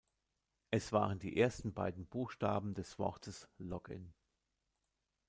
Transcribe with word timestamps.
Es 0.71 0.91
waren 0.93 1.19
die 1.19 1.37
ersten 1.39 1.73
beiden 1.75 2.07
Buchstaben 2.07 2.73
des 2.73 2.97
Wortes 2.97 3.47
„"login"“. 3.59 4.15